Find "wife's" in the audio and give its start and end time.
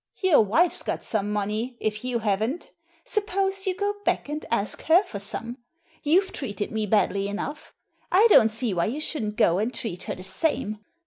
0.43-0.81